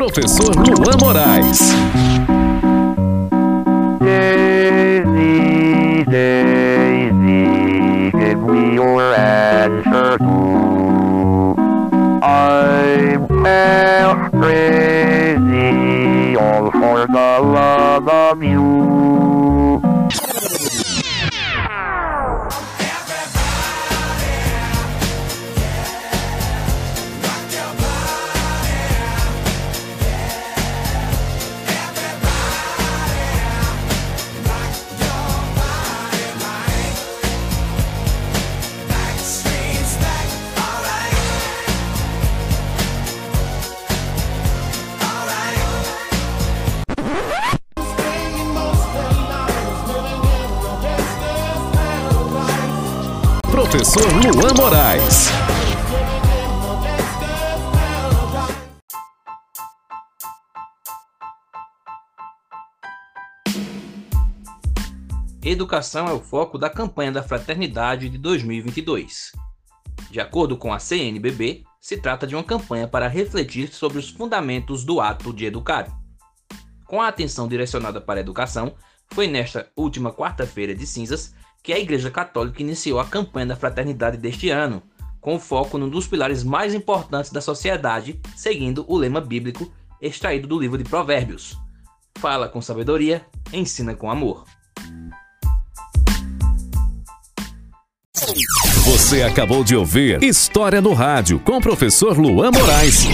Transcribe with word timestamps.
Professor 0.00 0.54
Luan 0.54 0.96
Moraes. 1.02 1.60
Daisy, 4.00 6.04
Daisy, 6.04 8.10
give 8.10 8.40
me 8.40 8.74
your 8.76 9.14
answer. 9.14 10.16
I'm 12.24 13.28
half 13.44 14.32
crazy, 14.32 16.34
all 16.34 16.70
for 16.70 17.06
the 17.06 17.40
love 17.44 18.08
of 18.08 18.42
you. 18.42 19.49
Professor 53.70 54.02
Luan 54.14 54.52
Moraes. 54.56 55.28
Educação 65.44 66.08
é 66.08 66.12
o 66.12 66.18
foco 66.18 66.58
da 66.58 66.68
campanha 66.68 67.12
da 67.12 67.22
Fraternidade 67.22 68.08
de 68.08 68.18
2022. 68.18 69.30
De 70.10 70.20
acordo 70.20 70.56
com 70.56 70.72
a 70.72 70.80
CNBB, 70.80 71.62
se 71.80 71.96
trata 71.96 72.26
de 72.26 72.34
uma 72.34 72.42
campanha 72.42 72.88
para 72.88 73.06
refletir 73.06 73.72
sobre 73.72 73.98
os 73.98 74.10
fundamentos 74.10 74.82
do 74.82 75.00
ato 75.00 75.32
de 75.32 75.44
educar. 75.44 75.86
Com 76.86 77.00
a 77.00 77.06
atenção 77.06 77.46
direcionada 77.46 78.00
para 78.00 78.18
a 78.18 78.20
educação, 78.20 78.74
foi 79.12 79.28
nesta 79.28 79.70
última 79.76 80.12
quarta-feira 80.12 80.74
de 80.74 80.88
cinzas 80.88 81.32
que 81.62 81.72
a 81.72 81.78
Igreja 81.78 82.10
Católica 82.10 82.62
iniciou 82.62 82.98
a 82.98 83.06
campanha 83.06 83.46
da 83.46 83.56
fraternidade 83.56 84.16
deste 84.16 84.50
ano, 84.50 84.82
com 85.20 85.38
foco 85.38 85.76
num 85.76 85.88
dos 85.88 86.06
pilares 86.06 86.42
mais 86.42 86.74
importantes 86.74 87.30
da 87.30 87.40
sociedade, 87.40 88.20
seguindo 88.36 88.84
o 88.88 88.96
lema 88.96 89.20
bíblico 89.20 89.70
extraído 90.00 90.48
do 90.48 90.58
livro 90.58 90.78
de 90.78 90.84
Provérbios: 90.84 91.56
Fala 92.18 92.48
com 92.48 92.62
sabedoria, 92.62 93.24
ensina 93.52 93.94
com 93.94 94.10
amor. 94.10 94.44
Você 98.84 99.22
acabou 99.22 99.62
de 99.62 99.76
ouvir 99.76 100.22
História 100.22 100.80
no 100.80 100.92
Rádio 100.92 101.38
com 101.40 101.58
o 101.58 101.60
professor 101.60 102.18
Luan 102.18 102.50
Moraes. 102.50 103.04